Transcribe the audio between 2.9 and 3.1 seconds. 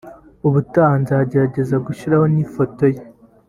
ye